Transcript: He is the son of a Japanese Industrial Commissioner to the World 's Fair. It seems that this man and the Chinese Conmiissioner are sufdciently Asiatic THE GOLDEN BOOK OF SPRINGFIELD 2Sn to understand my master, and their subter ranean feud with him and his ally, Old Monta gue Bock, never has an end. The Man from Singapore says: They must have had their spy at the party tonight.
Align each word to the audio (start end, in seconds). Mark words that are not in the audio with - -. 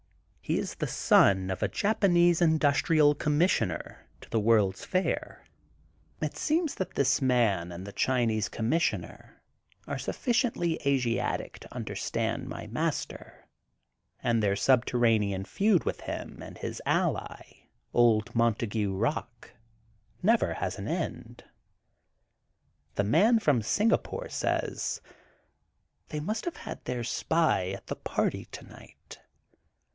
He 0.41 0.57
is 0.59 0.75
the 0.75 0.87
son 0.87 1.49
of 1.51 1.63
a 1.63 1.69
Japanese 1.69 2.41
Industrial 2.41 3.13
Commissioner 3.15 4.09
to 4.19 4.29
the 4.31 4.39
World 4.39 4.75
's 4.75 4.83
Fair. 4.83 5.45
It 6.21 6.35
seems 6.35 6.75
that 6.75 6.95
this 6.95 7.21
man 7.21 7.71
and 7.71 7.85
the 7.85 7.93
Chinese 7.93 8.49
Conmiissioner 8.49 9.35
are 9.87 9.95
sufdciently 9.97 10.77
Asiatic 10.85 11.59
THE 11.61 11.67
GOLDEN 11.69 11.83
BOOK 11.83 11.89
OF 11.91 11.97
SPRINGFIELD 11.97 11.97
2Sn 11.97 12.39
to 12.41 12.47
understand 12.47 12.49
my 12.49 12.67
master, 12.67 13.45
and 14.21 14.43
their 14.43 14.55
subter 14.55 14.97
ranean 14.97 15.45
feud 15.47 15.83
with 15.85 16.01
him 16.01 16.41
and 16.41 16.57
his 16.57 16.81
ally, 16.85 17.67
Old 17.93 18.33
Monta 18.33 18.67
gue 18.67 18.99
Bock, 18.99 19.51
never 20.23 20.55
has 20.55 20.79
an 20.79 20.87
end. 20.89 21.45
The 22.95 23.05
Man 23.05 23.37
from 23.39 23.61
Singapore 23.61 24.29
says: 24.29 24.99
They 26.09 26.19
must 26.19 26.43
have 26.45 26.57
had 26.57 26.83
their 26.83 27.03
spy 27.03 27.69
at 27.69 27.85
the 27.87 27.95
party 27.95 28.45
tonight. 28.45 29.19